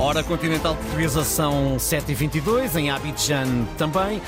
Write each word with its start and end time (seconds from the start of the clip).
Hora 0.00 0.22
continental 0.22 0.76
portuguesa 0.76 1.24
são 1.24 1.76
7h22, 1.76 2.76
em 2.76 2.88
Abidjan 2.88 3.64
também. 3.76 4.22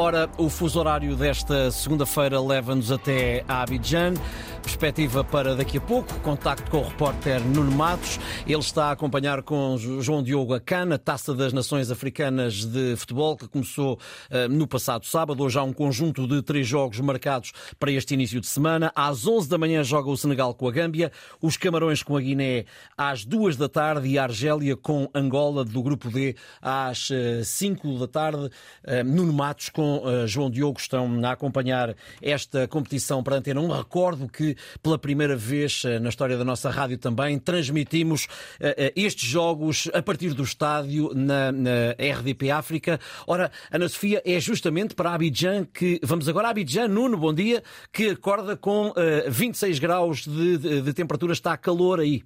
Ora, 0.00 0.30
o 0.38 0.48
fuso 0.48 0.78
horário 0.78 1.16
desta 1.16 1.72
segunda-feira 1.72 2.40
leva-nos 2.40 2.92
até 2.92 3.44
a 3.48 3.62
Abidjan. 3.62 4.14
Perspectiva 4.62 5.24
para 5.24 5.56
daqui 5.56 5.78
a 5.78 5.80
pouco, 5.80 6.14
contacto 6.20 6.70
com 6.70 6.78
o 6.78 6.82
repórter 6.86 7.40
Nuno 7.40 7.72
Matos. 7.72 8.20
Ele 8.46 8.58
está 8.58 8.86
a 8.86 8.90
acompanhar 8.92 9.42
com 9.42 9.76
João 9.78 10.22
Diogo 10.22 10.52
a 10.52 10.60
CAN, 10.60 10.96
Taça 10.98 11.34
das 11.34 11.52
Nações 11.52 11.90
Africanas 11.90 12.66
de 12.66 12.94
Futebol, 12.96 13.36
que 13.36 13.48
começou 13.48 13.94
uh, 13.94 14.48
no 14.48 14.68
passado 14.68 15.06
sábado. 15.06 15.42
Hoje 15.42 15.58
há 15.58 15.62
um 15.62 15.72
conjunto 15.72 16.28
de 16.28 16.42
três 16.42 16.66
jogos 16.66 17.00
marcados 17.00 17.52
para 17.80 17.90
este 17.90 18.12
início 18.12 18.40
de 18.40 18.46
semana. 18.46 18.92
Às 18.94 19.26
11 19.26 19.48
da 19.48 19.56
manhã 19.56 19.82
joga 19.82 20.10
o 20.10 20.16
Senegal 20.16 20.54
com 20.54 20.68
a 20.68 20.70
Gâmbia, 20.70 21.10
os 21.40 21.56
Camarões 21.56 22.02
com 22.02 22.16
a 22.16 22.20
Guiné 22.20 22.66
às 22.96 23.24
2 23.24 23.56
da 23.56 23.68
tarde 23.70 24.06
e 24.06 24.18
a 24.18 24.24
Argélia 24.24 24.76
com 24.76 25.08
Angola 25.14 25.64
do 25.64 25.82
Grupo 25.82 26.10
D 26.10 26.36
às 26.60 27.08
5 27.42 27.88
uh, 27.88 27.98
da 28.00 28.06
tarde. 28.06 28.50
Uh, 28.84 29.02
Nuno 29.04 29.32
Matos 29.32 29.70
com 29.70 29.87
João 30.26 30.50
Diogo 30.50 30.78
estão 30.78 31.20
a 31.24 31.32
acompanhar 31.32 31.94
esta 32.22 32.66
competição 32.68 33.22
para 33.22 33.36
a 33.36 33.38
Antena 33.38 33.60
1. 33.60 33.68
Recordo 33.68 34.28
que 34.28 34.56
pela 34.82 34.98
primeira 34.98 35.36
vez 35.36 35.82
eh, 35.84 35.98
na 35.98 36.08
história 36.08 36.36
da 36.36 36.44
nossa 36.44 36.70
rádio 36.70 36.98
também 36.98 37.38
transmitimos 37.38 38.26
eh, 38.60 38.92
estes 38.96 39.28
jogos 39.28 39.90
a 39.92 40.02
partir 40.02 40.34
do 40.34 40.42
estádio 40.42 41.12
na, 41.14 41.52
na 41.52 41.92
RDP 41.92 42.50
África. 42.50 42.98
Ora, 43.26 43.50
Ana 43.72 43.88
Sofia, 43.88 44.22
é 44.24 44.38
justamente 44.40 44.94
para 44.94 45.12
Abidjan 45.12 45.64
que 45.64 46.00
vamos 46.02 46.28
agora 46.28 46.48
a 46.48 46.50
Abidjan, 46.50 46.88
Nuno, 46.88 47.16
bom 47.16 47.34
dia, 47.34 47.62
que 47.92 48.10
acorda 48.10 48.56
com 48.56 48.92
26 49.28 49.78
graus 49.78 50.26
de, 50.26 50.58
de, 50.58 50.82
de 50.82 50.92
temperatura, 50.92 51.32
está 51.32 51.56
calor 51.56 52.00
aí. 52.00 52.22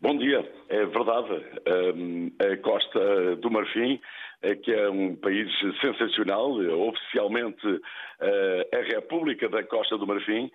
Bom 0.00 0.16
dia, 0.16 0.50
é 0.70 0.86
verdade. 0.86 1.44
A 2.38 2.56
Costa 2.62 3.36
do 3.36 3.50
Marfim, 3.50 4.00
que 4.62 4.72
é 4.72 4.88
um 4.88 5.14
país 5.16 5.50
sensacional, 5.80 6.52
oficialmente 6.52 7.66
a 8.72 8.94
República 8.94 9.48
da 9.48 9.62
Costa 9.62 9.98
do 9.98 10.06
Marfim, 10.06 10.50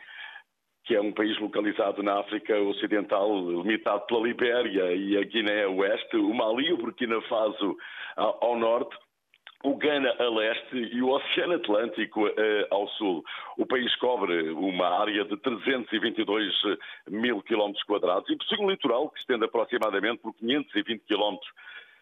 que 0.85 0.95
é 0.95 1.01
um 1.01 1.11
país 1.11 1.37
localizado 1.39 2.03
na 2.03 2.19
África 2.19 2.57
Ocidental, 2.59 3.27
limitado 3.61 4.05
pela 4.05 4.27
Libéria 4.27 4.95
e 4.95 5.17
a 5.17 5.23
Guiné 5.23 5.65
Oeste, 5.67 6.15
o 6.17 6.33
Mali, 6.33 6.71
o 6.71 6.77
Burkina 6.77 7.19
Faso 7.23 7.75
ao 8.15 8.57
norte, 8.57 8.95
o 9.65 9.75
Ghana 9.75 10.13
a 10.19 10.29
leste 10.29 10.77
e 10.77 11.01
o 11.01 11.09
Oceano 11.09 11.55
Atlântico 11.55 12.27
uh, 12.27 12.33
ao 12.69 12.87
sul. 12.89 13.23
O 13.57 13.65
país 13.65 13.93
cobre 13.95 14.51
uma 14.51 15.01
área 15.01 15.25
de 15.25 15.35
322 15.37 16.53
mil 17.09 17.41
quilómetros 17.41 17.83
quadrados 17.85 18.29
e 18.29 18.37
possui 18.37 18.63
um 18.63 18.69
litoral 18.69 19.09
que 19.09 19.19
estende 19.19 19.45
aproximadamente 19.45 20.21
por 20.21 20.35
520 20.35 21.03
quilómetros. 21.05 21.49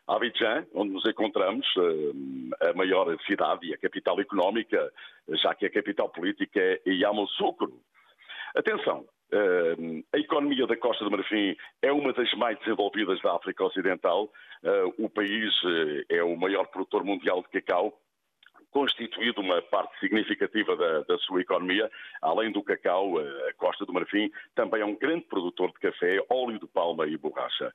Abidjan, 0.07 0.65
onde 0.73 0.91
nos 0.91 1.05
encontramos, 1.05 1.65
uh, 1.77 2.69
a 2.69 2.73
maior 2.73 3.15
cidade 3.25 3.67
e 3.67 3.73
a 3.73 3.77
capital 3.77 4.19
económica, 4.19 4.91
já 5.29 5.55
que 5.55 5.65
a 5.65 5.71
capital 5.71 6.09
política 6.09 6.59
é 6.59 6.81
Yamoussoukro, 6.85 7.73
Atenção, 8.55 9.03
eh, 9.31 10.03
a 10.13 10.17
economia 10.19 10.67
da 10.67 10.77
Costa 10.77 11.03
do 11.03 11.09
Marfim 11.09 11.55
é 11.81 11.91
uma 11.91 12.13
das 12.13 12.31
mais 12.33 12.57
desenvolvidas 12.59 13.19
da 13.21 13.35
África 13.35 13.63
Ocidental. 13.63 14.31
Eh, 14.63 14.83
o 14.99 15.09
país 15.09 15.51
eh, 15.65 16.17
é 16.17 16.23
o 16.23 16.37
maior 16.37 16.67
produtor 16.67 17.03
mundial 17.03 17.41
de 17.41 17.49
cacau 17.59 17.99
constituído 18.73 19.39
uma 19.39 19.61
parte 19.61 19.97
significativa 19.99 20.75
da, 20.75 21.01
da, 21.03 21.17
sua 21.19 21.41
economia. 21.41 21.89
Além 22.21 22.51
do 22.51 22.63
cacau, 22.63 23.19
a 23.19 23.53
Costa 23.53 23.85
do 23.85 23.93
Marfim 23.93 24.31
também 24.55 24.81
é 24.81 24.85
um 24.85 24.95
grande 24.95 25.25
produtor 25.25 25.71
de 25.71 25.79
café, 25.79 26.17
óleo 26.29 26.59
de 26.59 26.67
palma 26.67 27.07
e 27.07 27.15
borracha. 27.15 27.71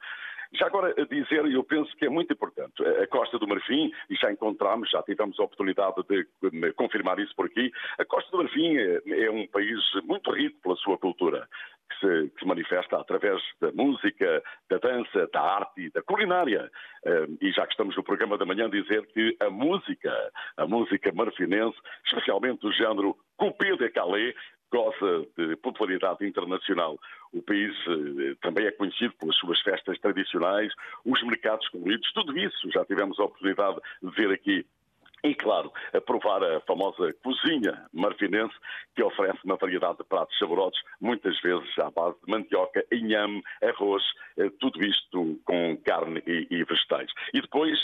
Já 0.53 0.67
agora 0.67 0.95
a 0.99 1.05
dizer, 1.05 1.45
eu 1.45 1.63
penso 1.63 1.95
que 1.97 2.07
é 2.07 2.09
muito 2.09 2.33
importante, 2.33 2.83
a 2.83 3.07
Costa 3.07 3.39
do 3.39 3.47
Marfim, 3.47 3.93
e 4.09 4.17
já 4.17 4.33
encontramos, 4.33 4.91
já 4.91 5.03
tivemos 5.03 5.39
a 5.39 5.45
oportunidade 5.45 5.97
de 6.09 6.73
confirmar 6.73 7.19
isso 7.19 7.35
por 7.37 7.47
aqui, 7.47 7.71
a 7.99 8.05
Costa 8.05 8.31
do 8.31 8.39
Marfim 8.39 8.77
é, 8.77 9.25
é 9.25 9.31
um 9.31 9.47
país 9.47 9.79
muito 10.05 10.31
rico 10.33 10.59
pela 10.63 10.77
sua 10.77 10.97
cultura. 10.97 11.47
Que 11.99 12.07
se, 12.07 12.31
que 12.31 12.41
se, 12.41 12.47
manifesta 12.47 12.97
através 12.97 13.43
da 13.61 13.73
música, 13.73 14.43
da 14.71 14.79
dança, 14.79 15.29
da 15.33 15.41
arte 15.41 15.83
e 15.83 15.91
da 15.91 16.03
culinária. 16.03 16.71
E 17.41 17.51
já 17.53 17.67
que 17.67 17.73
estamos 17.73 17.97
no 17.97 18.03
programa 18.03 18.39
da 18.39 18.47
manhã, 18.47 18.69
dizer 18.71 19.07
que 19.07 19.37
a 19.41 19.51
música, 19.51 20.13
a 20.57 20.67
música 20.67 21.13
marfinense, 21.13 21.77
especialmente 22.05 22.61
do 22.61 22.73
género 22.73 23.17
Coupé 23.37 23.77
de 23.77 23.89
Calais, 23.91 24.35
goza 24.71 25.27
de 25.37 25.57
popularidade 25.57 26.27
internacional. 26.27 26.99
O 27.33 27.43
país 27.43 27.75
eh, 27.87 28.35
também 28.41 28.67
é 28.67 28.71
conhecido 28.71 29.15
pelas 29.19 29.37
suas 29.37 29.61
festas 29.61 29.99
tradicionais, 29.99 30.73
os 31.05 31.23
mercados 31.23 31.67
coloridos, 31.69 32.13
tudo 32.13 32.37
isso 32.39 32.71
já 32.71 32.85
tivemos 32.85 33.19
a 33.19 33.25
oportunidade 33.25 33.79
de 34.03 34.11
ver 34.11 34.31
aqui 34.31 34.67
e, 35.23 35.35
claro, 35.35 35.73
a 35.93 36.01
provar 36.01 36.43
a 36.43 36.61
famosa 36.61 37.13
cozinha 37.23 37.87
marfinense, 37.93 38.55
que 38.95 39.03
oferece 39.03 39.39
uma 39.45 39.57
variedade 39.57 39.99
de 39.99 40.05
pratos 40.05 40.37
saborosos, 40.39 40.81
muitas 41.01 41.41
vezes 41.41 41.79
à 41.79 41.91
base 41.91 42.17
de 42.25 42.31
mandioca, 42.31 42.85
inhame, 42.93 43.43
arroz, 43.63 44.03
eh, 44.37 44.51
tudo 44.61 44.85
isto 44.85 45.41
com 45.45 45.77
carne 45.85 46.23
e, 46.27 46.65
vegetais. 46.65 47.11
E 47.35 47.41
depois, 47.41 47.79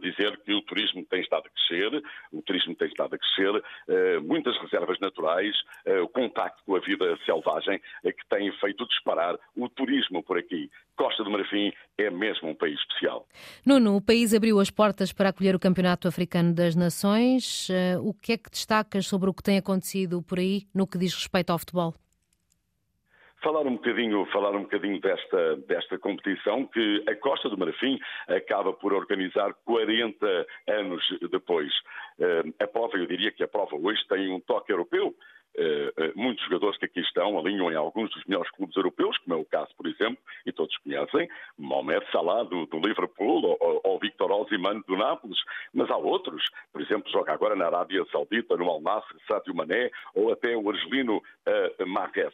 dizer 0.00 0.40
que 0.44 0.54
o 0.54 0.62
turismo 0.62 1.04
tem 1.06 1.20
estado 1.20 1.46
a 1.46 1.50
crescer, 1.50 2.02
turismo 2.50 2.74
tem 2.74 2.88
estado 2.88 3.14
a 3.14 3.18
crescer, 3.18 3.62
eh, 3.88 4.18
muitas 4.18 4.56
reservas 4.58 4.98
naturais, 4.98 5.54
eh, 5.84 6.00
o 6.00 6.08
contacto 6.08 6.60
com 6.66 6.74
a 6.74 6.80
vida 6.80 7.16
selvagem, 7.24 7.80
eh, 8.04 8.12
que 8.12 8.28
tem 8.28 8.50
feito 8.58 8.84
disparar 8.88 9.38
o 9.56 9.68
turismo 9.68 10.20
por 10.24 10.36
aqui. 10.36 10.68
Costa 10.96 11.22
do 11.22 11.30
Marfim 11.30 11.72
é 11.96 12.10
mesmo 12.10 12.48
um 12.48 12.54
país 12.54 12.78
especial. 12.80 13.26
Nuno, 13.64 13.96
o 13.96 14.02
país 14.02 14.34
abriu 14.34 14.58
as 14.58 14.70
portas 14.70 15.12
para 15.12 15.28
acolher 15.28 15.54
o 15.54 15.60
Campeonato 15.60 16.08
Africano 16.08 16.52
das 16.52 16.74
Nações. 16.74 17.68
O 18.02 18.12
que 18.12 18.32
é 18.32 18.36
que 18.36 18.50
destacas 18.50 19.06
sobre 19.06 19.30
o 19.30 19.34
que 19.34 19.42
tem 19.42 19.56
acontecido 19.56 20.20
por 20.22 20.38
aí 20.38 20.66
no 20.74 20.86
que 20.86 20.98
diz 20.98 21.14
respeito 21.14 21.50
ao 21.50 21.58
futebol? 21.58 21.94
Falar 23.42 23.66
um 23.66 23.74
bocadinho, 23.74 24.26
falar 24.26 24.54
um 24.54 24.62
bocadinho 24.62 25.00
desta, 25.00 25.56
desta 25.68 25.98
competição 25.98 26.66
que 26.66 27.04
a 27.08 27.14
Costa 27.16 27.48
do 27.48 27.58
Marfim 27.58 27.98
acaba 28.28 28.72
por 28.72 28.92
organizar 28.92 29.54
40 29.64 30.46
anos 30.68 31.02
depois. 31.30 31.70
Uh, 32.18 32.54
a 32.62 32.66
prova, 32.66 32.96
eu 32.96 33.06
diria 33.06 33.32
que 33.32 33.42
a 33.42 33.48
prova 33.48 33.76
hoje 33.76 34.06
tem 34.08 34.30
um 34.30 34.40
toque 34.40 34.72
europeu. 34.72 35.14
Uh, 35.58 36.12
muitos 36.14 36.44
jogadores 36.44 36.78
que 36.78 36.84
aqui 36.84 37.00
estão 37.00 37.36
alinham 37.36 37.72
em 37.72 37.74
alguns 37.74 38.08
dos 38.10 38.24
melhores 38.24 38.50
clubes 38.52 38.76
europeus, 38.76 39.18
como 39.18 39.34
é 39.34 39.38
o 39.38 39.44
caso, 39.44 39.74
por 39.76 39.88
exemplo, 39.88 40.18
e 40.46 40.52
todos 40.52 40.76
conhecem, 40.78 41.28
Mohamed 41.58 42.06
Salah 42.12 42.44
do, 42.44 42.66
do 42.66 42.78
Liverpool 42.78 43.58
ou, 43.60 43.80
ou 43.82 43.98
Victor 43.98 44.30
Osimhen 44.30 44.80
do 44.86 44.96
Nápoles, 44.96 45.38
mas 45.74 45.90
há 45.90 45.96
outros, 45.96 46.44
por 46.72 46.80
exemplo, 46.80 47.10
joga 47.10 47.32
agora 47.32 47.56
na 47.56 47.66
Arábia 47.66 48.04
Saudita, 48.12 48.56
no 48.56 48.70
Al 48.70 48.80
Nassr, 48.80 49.16
Sadio 49.26 49.54
Mané, 49.54 49.90
ou 50.14 50.32
até 50.32 50.56
o 50.56 50.70
argelino 50.70 51.16
uh, 51.16 51.86
Marquez 51.86 52.32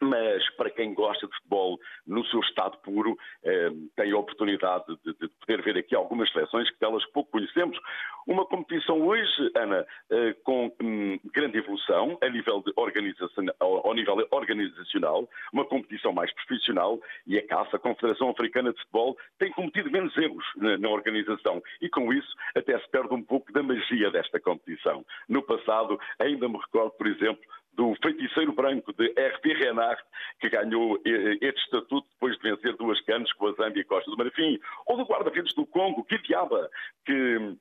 mas 0.00 0.48
para 0.56 0.70
quem 0.70 0.94
gosta 0.94 1.26
de 1.26 1.34
futebol 1.36 1.78
no 2.06 2.24
seu 2.26 2.40
estado 2.40 2.76
puro, 2.78 3.16
eh, 3.44 3.70
tem 3.96 4.12
a 4.12 4.18
oportunidade 4.18 4.84
de, 5.04 5.14
de, 5.14 5.28
poder 5.28 5.62
ver 5.62 5.78
aqui 5.78 5.94
algumas 5.94 6.30
seleções 6.30 6.70
que 6.70 6.78
delas 6.78 7.04
pouco 7.06 7.30
conhecemos. 7.30 7.78
Uma 8.26 8.44
competição 8.44 9.00
hoje, 9.06 9.50
Ana, 9.54 9.86
eh, 10.10 10.34
com 10.44 10.72
hum, 10.82 11.18
grande 11.32 11.58
evolução 11.58 12.18
a 12.22 12.28
nível, 12.28 12.62
de 12.62 12.72
organização, 12.76 13.44
ao, 13.60 13.86
ao 13.86 13.94
nível 13.94 14.26
organizacional, 14.30 15.28
uma 15.52 15.64
competição 15.64 16.12
mais 16.12 16.32
profissional 16.34 17.00
e 17.26 17.38
a 17.38 17.46
CAF, 17.46 17.74
a 17.74 17.78
Confederação 17.78 18.30
Africana 18.30 18.72
de 18.72 18.78
Futebol, 18.80 19.16
tem 19.38 19.50
cometido 19.52 19.90
menos 19.90 20.16
erros 20.16 20.44
na, 20.56 20.76
na 20.76 20.88
organização 20.88 21.62
e 21.80 21.88
com 21.88 22.12
isso 22.12 22.34
até 22.54 22.78
se 22.78 22.88
perde 22.90 23.14
um 23.14 23.22
pouco 23.22 23.52
da 23.52 23.62
magia 23.62 24.10
desta 24.10 24.40
competição. 24.40 25.04
No 25.28 25.42
passado, 25.42 25.98
ainda 26.18 26.48
me 26.48 26.58
recordo, 26.58 26.92
por 26.92 27.06
exemplo, 27.06 27.42
do 27.76 27.94
feiticeiro 28.02 28.52
branco 28.52 28.92
de 28.94 29.12
R.P. 29.16 29.52
Renard, 29.54 30.00
que 30.40 30.48
ganhou 30.48 30.96
eh, 31.06 31.38
este 31.42 31.62
estatuto 31.64 32.08
depois 32.14 32.36
de 32.38 32.50
vencer 32.50 32.76
duas 32.76 33.00
canas 33.02 33.32
com 33.34 33.48
a 33.48 33.52
Zâmbia 33.52 33.82
e 33.82 33.84
Costa 33.84 34.10
do 34.10 34.16
Marfim, 34.16 34.58
ou 34.86 34.96
do 34.96 35.04
guarda-redes 35.04 35.54
do 35.54 35.66
Congo, 35.66 36.04
Kitiaba, 36.04 36.68
que 37.04 37.56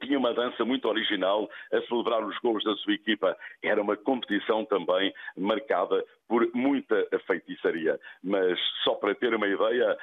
tinha 0.00 0.18
uma 0.18 0.34
dança 0.34 0.64
muito 0.64 0.88
original 0.88 1.48
a 1.72 1.80
celebrar 1.82 2.24
os 2.24 2.36
gols 2.38 2.64
da 2.64 2.74
sua 2.76 2.94
equipa. 2.94 3.36
Era 3.62 3.80
uma 3.80 3.96
competição 3.96 4.64
também 4.64 5.12
marcada 5.36 6.04
por 6.28 6.48
muita 6.54 7.06
feitiçaria. 7.26 7.98
Mas 8.22 8.58
só 8.82 8.94
para 8.94 9.14
ter 9.14 9.34
uma 9.34 9.46
ideia, 9.46 9.96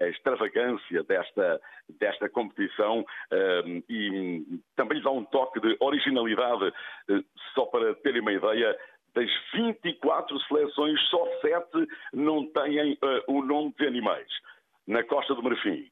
a 0.00 0.06
extravagância 0.06 1.02
desta, 1.04 1.60
desta 1.98 2.28
competição 2.28 3.04
um, 3.32 3.82
e 3.88 4.60
também 4.76 5.00
dá 5.02 5.10
um 5.10 5.24
toque 5.24 5.60
de 5.60 5.76
originalidade, 5.80 6.72
eh, 7.10 7.20
só 7.54 7.66
para 7.66 7.94
terem 7.96 8.20
uma 8.20 8.32
ideia, 8.32 8.78
das 9.14 9.30
24 9.52 10.38
seleções, 10.40 11.00
só 11.08 11.26
7 11.40 11.88
não 12.12 12.46
têm 12.46 12.96
o 13.26 13.42
nome 13.42 13.74
de 13.78 13.86
animais. 13.86 14.28
Na 14.86 15.02
Costa 15.02 15.34
do 15.34 15.42
Marfim, 15.42 15.90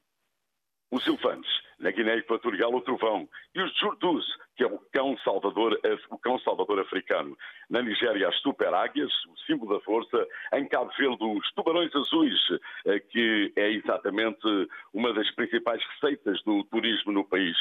os 0.91 1.05
elefantes. 1.05 1.66
Na 1.79 1.91
Guiné 1.91 2.17
Equatorial, 2.17 2.73
o 2.73 2.81
trovão. 2.81 3.29
E 3.53 3.61
os 3.61 3.73
jurdus, 3.77 4.25
que 4.55 4.63
é 4.63 4.67
o 4.67 4.79
cão 4.91 5.15
salvador, 5.19 5.79
o 6.09 6.17
cão 6.17 6.39
salvador 6.39 6.79
africano. 6.79 7.37
Na 7.69 7.81
Nigéria, 7.81 8.29
as 8.29 8.35
super 8.37 8.73
águias, 8.73 9.11
o 9.25 9.37
símbolo 9.45 9.75
da 9.75 9.83
força. 9.83 10.27
Em 10.53 10.67
Cabo 10.67 10.91
Verde, 10.97 11.23
os 11.23 11.51
tubarões 11.53 11.95
azuis, 11.95 12.39
eh, 12.85 12.99
que 12.99 13.53
é 13.55 13.71
exatamente 13.71 14.67
uma 14.93 15.13
das 15.13 15.29
principais 15.35 15.83
receitas 15.93 16.41
do 16.43 16.63
turismo 16.65 17.11
no 17.11 17.23
país. 17.23 17.55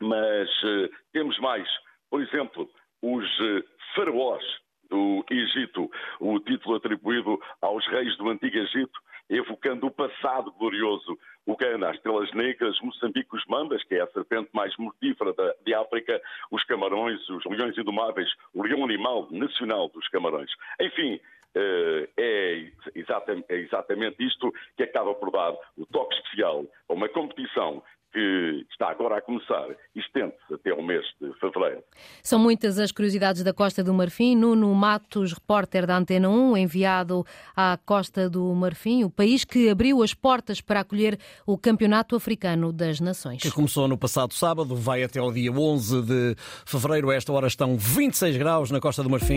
Mas 0.00 0.48
uh, 0.64 0.90
temos 1.12 1.38
mais. 1.38 1.68
Por 2.10 2.20
exemplo, 2.20 2.68
os 3.00 3.24
uh, 3.40 3.64
faraós 3.94 4.42
do 4.90 5.24
Egito, 5.30 5.90
o 6.20 6.38
título 6.40 6.76
atribuído 6.76 7.40
aos 7.60 7.86
reis 7.88 8.16
do 8.16 8.28
Antigo 8.28 8.58
Egito, 8.58 9.00
evocando 9.28 9.86
o 9.86 9.90
passado 9.90 10.52
glorioso. 10.52 11.18
O 11.46 11.56
Gana, 11.56 11.90
as 11.90 11.96
estrelas 11.96 12.32
negras, 12.32 12.78
Moçambique, 12.80 13.34
os 13.36 13.44
mambas, 13.46 13.82
que 13.84 13.94
é 13.94 14.02
a 14.02 14.06
serpente 14.08 14.48
mais 14.52 14.74
mortífera 14.78 15.34
de 15.64 15.74
África, 15.74 16.20
os 16.50 16.64
camarões, 16.64 17.20
os 17.28 17.44
leões 17.44 17.76
indomáveis, 17.76 18.28
o 18.54 18.62
leão 18.62 18.84
animal 18.84 19.28
nacional 19.30 19.88
dos 19.90 20.08
camarões. 20.08 20.50
Enfim, 20.80 21.20
eh, 21.54 22.08
é 22.16 22.70
exatamente 22.94 24.24
isto 24.24 24.52
que 24.76 24.82
acaba 24.82 25.14
por 25.14 25.30
dar 25.30 25.52
o 25.76 25.86
toque 25.86 26.14
especial 26.16 26.64
a 26.88 26.92
uma 26.92 27.08
competição 27.08 27.82
que 28.14 28.64
está 28.70 28.90
agora 28.90 29.18
a 29.18 29.20
começar 29.20 29.66
e 29.92 29.98
estende-se 29.98 30.54
até 30.54 30.72
o 30.72 30.80
mês 30.80 31.04
de 31.20 31.32
fevereiro. 31.40 31.82
São 32.22 32.38
muitas 32.38 32.78
as 32.78 32.92
curiosidades 32.92 33.42
da 33.42 33.52
Costa 33.52 33.82
do 33.82 33.92
Marfim. 33.92 34.36
Nuno 34.36 34.72
Matos, 34.72 35.32
repórter 35.32 35.84
da 35.84 35.96
Antena 35.96 36.28
1, 36.28 36.56
enviado 36.56 37.26
à 37.56 37.76
Costa 37.84 38.30
do 38.30 38.54
Marfim, 38.54 39.02
o 39.02 39.10
país 39.10 39.44
que 39.44 39.68
abriu 39.68 40.00
as 40.00 40.14
portas 40.14 40.60
para 40.60 40.80
acolher 40.80 41.18
o 41.44 41.58
Campeonato 41.58 42.14
Africano 42.14 42.72
das 42.72 43.00
Nações. 43.00 43.42
Que 43.42 43.50
começou 43.50 43.88
no 43.88 43.98
passado 43.98 44.32
sábado, 44.32 44.76
vai 44.76 45.02
até 45.02 45.20
o 45.20 45.32
dia 45.32 45.50
11 45.50 46.02
de 46.02 46.36
fevereiro. 46.64 47.10
A 47.10 47.16
esta 47.16 47.32
hora 47.32 47.48
estão 47.48 47.76
26 47.76 48.36
graus 48.36 48.70
na 48.70 48.78
Costa 48.78 49.02
do 49.02 49.10
Marfim. 49.10 49.32